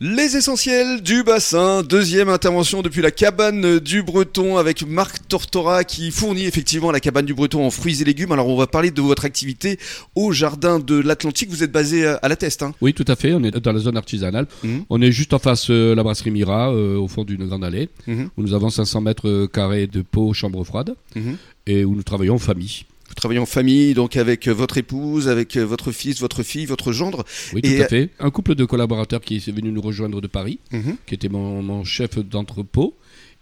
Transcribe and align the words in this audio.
Les 0.00 0.36
essentiels 0.36 1.02
du 1.02 1.24
bassin, 1.24 1.82
deuxième 1.82 2.28
intervention 2.28 2.82
depuis 2.82 3.02
la 3.02 3.10
cabane 3.10 3.80
du 3.80 4.04
Breton 4.04 4.56
avec 4.56 4.86
Marc 4.86 5.26
Tortora 5.26 5.82
qui 5.82 6.12
fournit 6.12 6.44
effectivement 6.44 6.92
la 6.92 7.00
cabane 7.00 7.26
du 7.26 7.34
Breton 7.34 7.66
en 7.66 7.72
fruits 7.72 8.00
et 8.00 8.04
légumes. 8.04 8.30
Alors 8.30 8.46
on 8.46 8.56
va 8.56 8.68
parler 8.68 8.92
de 8.92 9.02
votre 9.02 9.24
activité 9.24 9.76
au 10.14 10.30
jardin 10.30 10.78
de 10.78 10.94
l'Atlantique. 10.94 11.50
Vous 11.50 11.64
êtes 11.64 11.72
basé 11.72 12.06
à 12.06 12.28
la 12.28 12.36
Teste. 12.36 12.62
Hein 12.62 12.74
oui, 12.80 12.94
tout 12.94 13.04
à 13.08 13.16
fait. 13.16 13.34
On 13.34 13.42
est 13.42 13.50
dans 13.50 13.72
la 13.72 13.80
zone 13.80 13.96
artisanale. 13.96 14.46
Mhm. 14.62 14.84
On 14.88 15.02
est 15.02 15.10
juste 15.10 15.34
en 15.34 15.40
face 15.40 15.68
de 15.68 15.94
la 15.96 16.04
brasserie 16.04 16.30
Mira, 16.30 16.72
euh, 16.72 16.96
au 16.96 17.08
fond 17.08 17.24
d'une 17.24 17.48
grande 17.48 17.64
allée, 17.64 17.88
mhm. 18.06 18.30
où 18.36 18.42
nous 18.42 18.54
avons 18.54 18.70
500 18.70 19.00
mètres 19.00 19.46
carrés 19.46 19.88
de 19.88 20.02
pot 20.02 20.32
chambre 20.32 20.62
froide 20.62 20.94
mhm. 21.16 21.36
et 21.66 21.84
où 21.84 21.96
nous 21.96 22.04
travaillons 22.04 22.36
en 22.36 22.38
famille. 22.38 22.84
Travaillez 23.18 23.40
en 23.40 23.46
famille, 23.46 23.94
donc 23.94 24.16
avec 24.16 24.46
votre 24.46 24.78
épouse, 24.78 25.28
avec 25.28 25.56
votre 25.56 25.90
fils, 25.90 26.20
votre 26.20 26.44
fille, 26.44 26.66
votre 26.66 26.92
gendre. 26.92 27.24
Oui, 27.52 27.62
tout 27.62 27.82
à 27.82 27.88
fait. 27.88 28.10
Un 28.20 28.30
couple 28.30 28.54
de 28.54 28.64
collaborateurs 28.64 29.20
qui 29.22 29.38
est 29.38 29.50
venu 29.50 29.72
nous 29.72 29.80
rejoindre 29.80 30.20
de 30.20 30.28
Paris, 30.28 30.60
mhm. 30.70 30.96
qui 31.04 31.14
était 31.14 31.28
mon, 31.28 31.82
chef 31.82 32.20
d'entrepôt. 32.20 32.94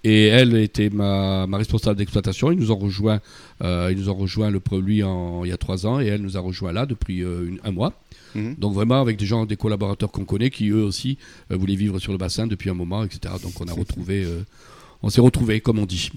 Et 0.03 0.29
elle 0.29 0.57
était 0.57 0.89
ma, 0.89 1.45
responsable 1.53 1.99
d'exploitation. 1.99 2.51
Ils 2.51 2.59
nous 2.59 2.71
ont 2.71 2.79
rejoint, 2.79 3.21
euh, 3.63 3.91
ils 3.93 3.99
nous 3.99 4.09
ont 4.09 4.15
rejoint 4.15 4.51
le 4.51 4.63
lui 4.81 5.03
en, 5.03 5.45
il 5.45 5.51
y 5.51 5.53
a 5.53 5.59
trois 5.59 5.87
ans 5.87 6.01
et 6.01 6.07
elle 6.07 6.23
nous 6.23 6.39
a 6.39 6.41
rejoint 6.41 6.73
là 6.73 6.87
depuis 6.87 7.23
euh, 7.23 7.51
un 7.63 7.71
mois. 7.71 7.93
Mhm. 8.35 8.55
Donc 8.57 8.73
vraiment 8.73 9.03
avec 9.03 9.19
des 9.19 9.27
gens, 9.27 9.45
des 9.45 9.57
collaborateurs 9.57 10.11
qu'on 10.11 10.25
connaît 10.25 10.49
qui 10.49 10.71
eux 10.71 10.85
aussi 10.85 11.19
euh, 11.51 11.57
voulaient 11.57 11.75
vivre 11.77 11.99
sur 11.99 12.13
le 12.13 12.19
bassin 12.19 12.47
depuis 12.47 12.71
un 12.71 12.75
moment, 12.75 13.05
etc. 13.05 13.35
Donc 13.43 13.61
on 13.61 13.67
a 13.67 13.75
retrouvé 13.75 14.27
on 15.03 15.11
s'est 15.11 15.21
retrouvés, 15.21 15.61
comme 15.61 15.79
on 15.79 15.87
dit. 15.87 16.11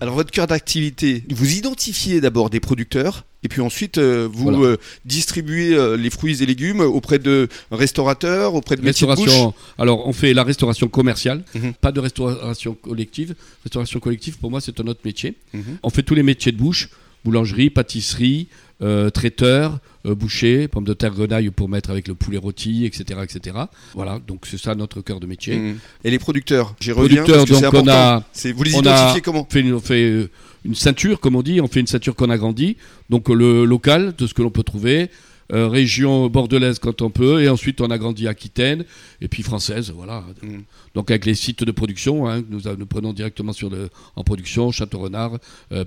Alors 0.00 0.14
votre 0.14 0.30
cœur 0.30 0.46
d'activité, 0.46 1.24
vous 1.30 1.56
identifiez 1.56 2.20
d'abord 2.20 2.50
des 2.50 2.60
producteurs 2.60 3.24
et 3.44 3.48
puis 3.48 3.60
ensuite 3.60 3.98
euh, 3.98 4.28
vous 4.30 4.64
euh, 4.64 4.76
distribuez 5.04 5.74
euh, 5.74 5.96
les 5.96 6.10
fruits 6.10 6.42
et 6.42 6.46
légumes 6.46 6.80
auprès 6.80 7.18
de 7.18 7.48
restaurateurs, 7.70 8.54
auprès 8.54 8.76
de 8.76 8.84
restauration. 8.84 9.54
Alors 9.78 10.06
on 10.06 10.12
fait 10.12 10.34
la 10.34 10.42
restauration 10.42 10.88
commerciale, 10.88 11.44
mhm. 11.54 11.74
pas 11.74 11.92
de 11.92 12.00
restauration 12.00 12.74
collective. 12.74 13.34
Restauration 13.62 14.00
collective 14.00 14.38
pour 14.38 14.50
moi 14.50 14.60
c'est 14.60 14.80
un 14.80 14.86
autre 14.86 15.00
métier. 15.04 15.36
Mhm. 15.54 15.78
On 15.82 15.90
fait 15.90 16.02
tous 16.02 16.14
les 16.14 16.24
métiers 16.24 16.52
de 16.52 16.56
bouche, 16.56 16.88
boulangerie, 17.24 17.70
pâtisserie, 17.70 18.48
euh, 18.80 19.10
traiteur, 19.10 19.80
euh, 20.06 20.14
boucher, 20.14 20.68
pommes 20.68 20.84
de 20.84 20.94
terre 20.94 21.12
grenaille 21.12 21.50
pour 21.50 21.68
mettre 21.68 21.90
avec 21.90 22.06
le 22.06 22.14
poulet 22.14 22.38
rôti, 22.38 22.84
etc. 22.86 23.20
etc. 23.24 23.56
Voilà, 23.94 24.20
donc 24.24 24.46
c'est 24.46 24.58
ça 24.58 24.76
notre 24.76 25.00
cœur 25.00 25.18
de 25.18 25.26
métier. 25.26 25.56
Mmh. 25.56 25.78
Et 26.04 26.10
les 26.10 26.18
producteurs 26.20 26.76
J'y 26.78 26.92
reviens. 26.92 27.24
Producteurs, 27.24 27.44
donc 27.72 27.74
on 27.84 27.88
a. 27.88 28.22
Vous 28.54 28.62
les 28.62 28.76
identifiez 28.76 29.20
comment 29.20 29.46
on 29.48 29.52
fait, 29.52 29.72
on 29.72 29.80
fait 29.80 30.04
euh, 30.04 30.30
une 30.64 30.76
ceinture, 30.76 31.18
comme 31.18 31.34
on 31.34 31.42
dit, 31.42 31.60
on 31.60 31.66
fait 31.66 31.80
une 31.80 31.88
ceinture 31.88 32.14
qu'on 32.14 32.30
agrandit, 32.30 32.76
donc 33.10 33.28
le 33.28 33.64
local 33.64 34.14
de 34.16 34.26
ce 34.28 34.34
que 34.34 34.42
l'on 34.42 34.50
peut 34.50 34.62
trouver. 34.62 35.10
Région 35.50 36.28
bordelaise 36.28 36.78
quand 36.78 37.02
on 37.02 37.10
peut, 37.10 37.42
et 37.42 37.48
ensuite 37.48 37.80
on 37.80 37.90
agrandit 37.90 38.28
Aquitaine, 38.28 38.84
et 39.20 39.28
puis 39.28 39.42
française, 39.42 39.92
voilà. 39.94 40.24
Mmh. 40.42 40.58
Donc 40.94 41.10
avec 41.10 41.24
les 41.24 41.34
sites 41.34 41.64
de 41.64 41.72
production, 41.72 42.28
hein, 42.28 42.42
nous, 42.48 42.60
nous, 42.76 42.86
prenons 42.86 43.12
directement 43.12 43.52
sur 43.52 43.70
le, 43.70 43.88
en 44.16 44.24
production, 44.24 44.70
Château-Renard, 44.70 45.38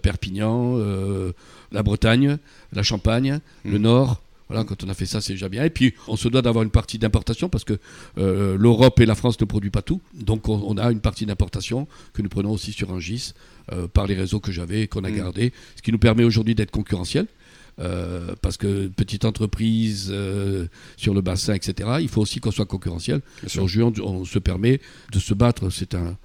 Perpignan, 0.02 0.78
la 1.72 1.84
Bretagne, 1.84 2.38
la 2.74 2.84
Champagne, 2.84 3.40
le 3.66 3.78
hmm. 3.78 3.82
Nord. 3.82 4.22
Voilà, 4.50 4.66
quand 4.66 4.84
on 4.84 4.90
a 4.90 4.94
fait 4.94 5.06
ça, 5.06 5.22
c'est 5.22 5.34
déjà 5.34 5.48
bien. 5.48 5.64
Et 5.64 5.70
puis, 5.70 5.94
on 6.10 6.18
se 6.18 6.28
doit 6.28 6.42
d'avoir 6.42 6.64
une 6.66 6.72
partie 6.72 7.00
d'importation 7.00 7.48
parce 7.48 7.64
que 7.64 7.80
euh, 8.18 8.58
l'Europe 8.58 9.00
et 9.00 9.06
la 9.06 9.16
France 9.16 9.40
ne 9.40 9.46
produisent 9.46 9.72
pas 9.72 9.82
tout. 9.82 10.02
Donc, 10.14 10.50
on, 10.50 10.78
a 10.78 10.92
une 10.92 11.00
partie 11.00 11.26
d'importation 11.26 11.88
que 12.12 12.22
nous 12.22 12.28
prenons 12.28 12.52
aussi 12.52 12.74
sur 12.74 12.92
un 12.92 13.00
GIS 13.00 13.34
euh, 13.72 13.88
par 13.88 14.08
les 14.08 14.14
réseaux 14.14 14.42
que 14.42 14.52
j'avais, 14.52 14.88
qu'on 14.88 15.06
a 15.06 15.10
hmm. 15.10 15.16
gardés, 15.16 15.54
ce 15.78 15.82
qui 15.82 15.94
nous 15.94 16.00
permet 16.00 16.26
aujourd'hui 16.26 16.54
d'être 16.54 16.72
concurrentiel. 16.72 17.28
Euh, 17.80 18.36
parce 18.42 18.58
que 18.58 18.88
petite 18.88 19.26
entreprise 19.26 20.14
sur 20.98 21.14
le 21.14 21.22
bassin, 21.22 21.54
etc., 21.54 21.90
il 22.02 22.10
faut 22.10 22.22
aussi 22.22 22.40
qu'on 22.40 22.52
soit 22.52 22.66
concurrentiel. 22.66 23.22
Aujourd'hui, 23.58 23.82
on, 23.84 23.94
on, 24.06 24.26
se 24.26 24.40
permet 24.40 24.80
de 25.12 25.20
se 25.20 25.34
battre. 25.34 25.70
C'est 25.70 25.96
un, 25.96 26.18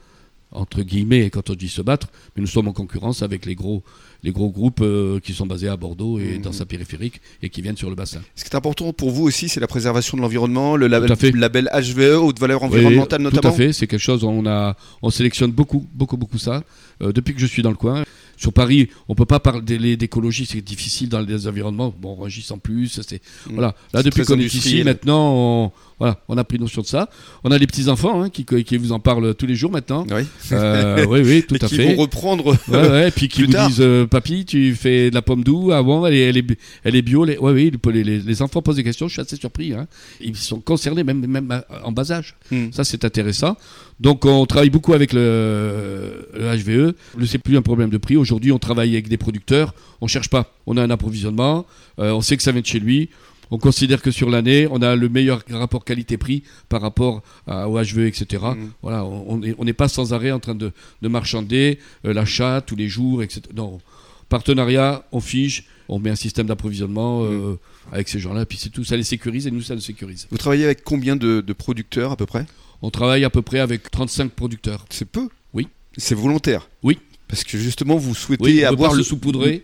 entre 0.52 0.82
guillemets, 0.82 1.30
quand 1.30 1.50
on 1.50 1.54
dit 1.54 1.68
se 1.68 1.82
battre, 1.82 2.08
mais 2.34 2.40
nous 2.40 2.46
sommes 2.46 2.68
en 2.68 2.72
concurrence 2.72 3.22
avec 3.22 3.46
les 3.46 3.54
gros, 3.54 3.82
les 4.22 4.30
gros 4.30 4.50
groupes 4.50 4.80
euh, 4.80 5.20
qui 5.20 5.32
sont 5.32 5.46
basés 5.46 5.68
à 5.68 5.76
Bordeaux 5.76 6.18
et 6.18 6.38
dans 6.38 6.50
mhm. 6.50 6.56
sa 6.56 6.66
périphérique 6.66 7.20
et 7.42 7.48
qui 7.50 7.62
viennent 7.62 7.76
sur 7.76 7.90
le 7.90 7.96
bassin. 7.96 8.20
Ce 8.34 8.44
qui 8.44 8.50
est 8.50 8.56
important 8.56 8.92
pour 8.92 9.10
vous 9.10 9.24
aussi, 9.24 9.48
c'est 9.48 9.60
la 9.60 9.66
préservation 9.66 10.16
de 10.16 10.22
l'environnement, 10.22 10.76
le 10.76 10.86
label, 10.86 11.36
label, 11.36 11.70
HVE, 11.72 12.22
haute 12.22 12.38
valeur 12.38 12.62
environnementale 12.62 13.22
notamment. 13.22 13.42
Tout 13.42 13.48
à 13.48 13.52
fait, 13.52 13.72
c'est 13.72 13.86
quelque 13.86 14.00
chose, 14.00 14.24
on, 14.24 14.46
a, 14.46 14.76
on 15.02 15.10
sélectionne 15.10 15.50
beaucoup, 15.50 15.86
beaucoup, 15.94 16.16
beaucoup 16.16 16.38
ça. 16.38 16.62
Euh, 17.02 17.12
depuis 17.12 17.34
que 17.34 17.40
je 17.40 17.46
suis 17.46 17.62
dans 17.62 17.70
le 17.70 17.76
coin, 17.76 18.04
sur 18.36 18.52
Paris, 18.52 18.88
on 19.08 19.14
peut 19.14 19.24
pas 19.24 19.40
parler 19.40 19.96
d'écologie, 19.96 20.46
c'est 20.46 20.60
difficile 20.60 21.08
dans 21.08 21.20
les 21.20 21.46
environnements. 21.46 21.94
Bon, 21.98 22.14
Rungis 22.14 22.46
en 22.50 22.58
plus, 22.58 23.00
c'est 23.06 23.22
mm. 23.46 23.54
voilà. 23.54 23.74
Là, 23.92 24.02
depuis 24.02 24.24
qu'on 24.24 24.38
est 24.38 24.54
ici, 24.54 24.82
maintenant, 24.84 25.32
on, 25.34 25.72
voilà, 25.98 26.20
on 26.28 26.36
a 26.36 26.44
pris 26.44 26.58
notion 26.58 26.82
de 26.82 26.86
ça. 26.86 27.08
On 27.42 27.50
a 27.50 27.56
les 27.56 27.66
petits 27.66 27.88
enfants 27.88 28.22
hein, 28.22 28.28
qui, 28.28 28.44
qui, 28.44 28.76
vous 28.76 28.92
en 28.92 29.00
parlent 29.00 29.34
tous 29.34 29.46
les 29.46 29.54
jours 29.54 29.72
maintenant. 29.72 30.06
Oui, 30.10 30.22
euh, 30.52 31.06
oui, 31.06 31.20
oui, 31.24 31.44
tout 31.48 31.54
à 31.62 31.66
qui 31.66 31.76
fait. 31.76 31.94
vont 31.94 32.02
reprendre. 32.02 32.56
Ouais, 32.68 32.88
ouais, 32.88 33.10
puis 33.10 33.28
qui 33.28 33.42
vous 33.44 33.52
disent, 33.52 33.80
euh, 33.80 34.06
papy, 34.06 34.44
tu 34.44 34.74
fais 34.74 35.08
de 35.08 35.14
la 35.14 35.22
pomme 35.22 35.42
doux 35.42 35.72
avant, 35.72 36.04
elle 36.04 36.14
est, 36.14 36.28
elle 36.28 36.36
est, 36.36 36.58
elle 36.84 36.96
est 36.96 37.02
bio. 37.02 37.24
Les, 37.24 37.38
ouais, 37.38 37.52
oui, 37.52 37.72
les, 37.92 38.04
les, 38.04 38.42
enfants 38.42 38.60
posent 38.60 38.76
des 38.76 38.84
questions. 38.84 39.08
Je 39.08 39.14
suis 39.14 39.22
assez 39.22 39.36
surpris. 39.36 39.72
Hein. 39.72 39.86
Ils 40.20 40.36
sont 40.36 40.60
concernés 40.60 41.02
même, 41.02 41.26
même 41.26 41.62
en 41.82 41.92
bas 41.92 42.12
âge. 42.12 42.34
Mm. 42.50 42.72
Ça, 42.72 42.84
c'est 42.84 43.04
intéressant. 43.04 43.56
Donc, 43.98 44.26
on 44.26 44.44
travaille 44.46 44.70
beaucoup 44.70 44.92
avec 44.92 45.12
le, 45.12 46.28
le 46.34 46.56
HVE. 46.56 46.94
C'est 47.26 47.38
plus 47.38 47.56
un 47.56 47.62
problème 47.62 47.90
de 47.90 47.96
prix. 47.98 48.16
Aujourd'hui, 48.16 48.52
on 48.52 48.58
travaille 48.58 48.92
avec 48.92 49.08
des 49.08 49.16
producteurs. 49.16 49.74
On 50.00 50.06
cherche 50.06 50.28
pas. 50.28 50.52
On 50.66 50.76
a 50.76 50.82
un 50.82 50.90
approvisionnement. 50.90 51.66
Euh, 51.98 52.12
on 52.12 52.20
sait 52.20 52.36
que 52.36 52.42
ça 52.42 52.52
vient 52.52 52.60
de 52.60 52.66
chez 52.66 52.80
lui. 52.80 53.08
On 53.50 53.58
considère 53.58 54.02
que 54.02 54.10
sur 54.10 54.28
l'année, 54.28 54.66
on 54.70 54.82
a 54.82 54.96
le 54.96 55.08
meilleur 55.08 55.42
rapport 55.50 55.84
qualité-prix 55.84 56.42
par 56.68 56.80
rapport 56.80 57.22
au 57.46 57.80
HVE, 57.80 58.00
etc. 58.06 58.42
Mm. 58.56 58.70
Voilà, 58.82 59.04
on 59.04 59.38
n'est 59.38 59.72
pas 59.72 59.88
sans 59.88 60.12
arrêt 60.12 60.32
en 60.32 60.40
train 60.40 60.54
de, 60.54 60.72
marchander 61.02 61.78
euh, 62.04 62.12
l'achat 62.12 62.60
tous 62.60 62.76
les 62.76 62.88
jours, 62.88 63.22
etc. 63.22 63.42
Non, 63.54 63.80
partenariat, 64.28 65.04
on 65.12 65.20
fiche, 65.20 65.64
on 65.88 65.98
met 65.98 66.10
un 66.10 66.16
système 66.16 66.46
d'approvisionnement 66.46 67.24
euh, 67.24 67.58
avec 67.92 68.08
ces 68.08 68.18
gens-là, 68.18 68.46
puis 68.46 68.58
c'est 68.58 68.70
tout, 68.70 68.84
ça 68.84 68.96
les 68.96 69.02
sécurise 69.02 69.46
et 69.46 69.50
nous, 69.50 69.62
ça 69.62 69.74
nous 69.74 69.80
sécurise. 69.80 70.26
Vous 70.30 70.38
travaillez 70.38 70.64
avec 70.64 70.82
combien 70.84 71.16
de, 71.16 71.40
de 71.40 71.52
producteurs 71.52 72.12
à 72.12 72.16
peu 72.16 72.26
près? 72.26 72.46
On 72.82 72.90
travaille 72.90 73.24
à 73.24 73.30
peu 73.30 73.42
près 73.42 73.60
avec 73.60 73.90
35 73.90 74.32
producteurs. 74.32 74.84
C'est 74.90 75.08
peu? 75.08 75.28
Oui. 75.52 75.68
C'est 75.96 76.14
volontaire? 76.14 76.68
Oui. 76.82 76.98
Parce 77.28 77.42
que 77.42 77.58
justement, 77.58 77.96
vous 77.96 78.14
souhaitez 78.14 78.64
avoir 78.64 78.94
le, 78.94 79.02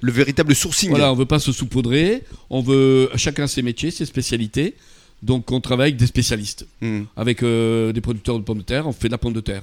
le 0.01 0.13
véritable 0.13 0.55
sourcing. 0.55 0.91
Voilà, 0.91 1.13
on 1.13 1.15
veut 1.15 1.27
pas 1.27 1.39
se 1.39 1.53
saupoudrer. 1.53 2.25
On 2.51 2.61
veut 2.61 3.09
chacun 3.17 3.47
ses 3.47 3.63
métiers, 3.63 3.91
ses 3.91 4.07
spécialités. 4.07 4.75
Donc, 5.23 5.53
on 5.53 5.61
travaille 5.61 5.91
avec 5.91 5.97
des 5.97 6.07
spécialistes, 6.07 6.67
hmm. 6.81 7.03
avec 7.17 7.45
euh, 7.45 7.93
des 7.93 8.01
producteurs 8.01 8.39
de 8.39 8.45
pommes 8.45 8.59
de 8.59 8.65
terre. 8.65 8.89
On 8.89 8.93
fait 8.93 9.07
de 9.07 9.13
la 9.13 9.19
pomme 9.19 9.33
de 9.33 9.41
terre. 9.41 9.63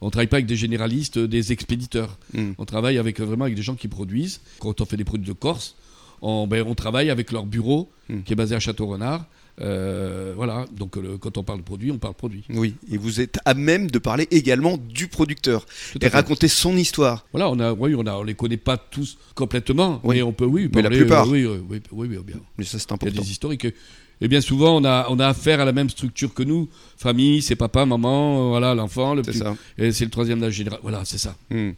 On 0.00 0.10
travaille 0.10 0.28
pas 0.28 0.36
avec 0.36 0.46
des 0.46 0.56
généralistes, 0.56 1.18
des 1.18 1.52
expéditeurs. 1.52 2.18
Hmm. 2.32 2.52
On 2.58 2.64
travaille 2.64 2.98
avec 2.98 3.20
euh, 3.20 3.24
vraiment 3.24 3.44
avec 3.44 3.56
des 3.56 3.62
gens 3.62 3.74
qui 3.74 3.88
produisent. 3.88 4.40
Quand 4.60 4.80
on 4.80 4.84
fait 4.84 4.96
des 4.96 5.04
produits 5.04 5.26
de 5.26 5.32
Corse, 5.32 5.74
on, 6.22 6.46
ben, 6.46 6.64
on 6.66 6.74
travaille 6.74 7.10
avec 7.10 7.32
leur 7.32 7.44
bureau 7.44 7.90
hmm. 8.08 8.22
qui 8.22 8.32
est 8.32 8.36
basé 8.36 8.54
à 8.54 8.60
Château-Renard. 8.60 9.26
Euh, 9.60 10.32
voilà, 10.34 10.64
donc 10.72 10.96
quand 11.20 11.36
on 11.36 11.42
parle 11.42 11.58
de 11.58 11.64
produit, 11.64 11.90
on 11.90 11.98
parle 11.98 12.14
produit. 12.14 12.44
Oui, 12.48 12.74
et 12.90 12.96
vous 12.96 13.20
êtes 13.20 13.38
à 13.44 13.52
même 13.52 13.90
de 13.90 13.98
parler 13.98 14.26
également 14.30 14.78
du 14.78 15.08
producteur 15.08 15.66
et 16.00 16.08
raconter 16.08 16.48
son 16.48 16.76
histoire. 16.76 17.26
Voilà, 17.32 17.50
on 17.50 17.60
a, 17.60 17.72
oui, 17.72 17.94
on 17.94 18.06
a, 18.06 18.14
on 18.14 18.22
les 18.22 18.34
connaît 18.34 18.56
pas 18.56 18.78
tous 18.78 19.18
complètement, 19.34 20.00
oui. 20.04 20.16
mais 20.16 20.22
on 20.22 20.32
peut, 20.32 20.46
oui, 20.46 20.68
parler, 20.68 20.88
mais 20.88 20.94
la 20.94 21.02
plupart. 21.02 21.28
oui, 21.28 21.44
oui, 21.46 21.58
oui, 21.68 22.08
oui, 22.08 22.18
bien. 22.24 22.36
Mais 22.56 22.64
ça, 22.64 22.78
c'est 22.78 22.90
important. 22.92 23.12
Il 23.12 23.16
y 23.16 23.18
a 23.18 23.22
des 23.22 23.30
historiques. 23.30 23.66
Et 24.22 24.28
bien 24.28 24.40
souvent, 24.40 24.76
on 24.80 24.84
a, 24.84 25.06
on 25.10 25.18
a 25.18 25.26
affaire 25.26 25.60
à 25.60 25.64
la 25.64 25.72
même 25.72 25.90
structure 25.90 26.32
que 26.32 26.44
nous. 26.44 26.68
Famille, 26.96 27.42
c'est 27.42 27.56
papa, 27.56 27.84
maman, 27.84 28.50
voilà, 28.50 28.72
l'enfant. 28.72 29.14
Le 29.14 29.22
c'est 29.24 29.32
ça. 29.32 29.56
Et 29.76 29.90
c'est 29.90 30.04
le 30.04 30.12
troisième 30.12 30.42
âge 30.44 30.54
général. 30.54 30.78
Voilà, 30.82 31.04
c'est 31.04 31.18
ça. 31.18 31.34
Hmm. 31.50 31.72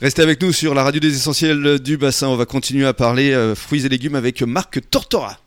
Restez 0.00 0.22
avec 0.22 0.42
nous 0.42 0.52
sur 0.52 0.74
la 0.74 0.82
radio 0.82 1.00
des 1.00 1.14
essentiels 1.14 1.78
du 1.78 1.96
bassin. 1.96 2.26
On 2.26 2.36
va 2.36 2.46
continuer 2.46 2.84
à 2.84 2.92
parler 2.92 3.32
euh, 3.32 3.54
fruits 3.54 3.86
et 3.86 3.88
légumes 3.88 4.16
avec 4.16 4.42
Marc 4.42 4.80
Tortora. 4.90 5.38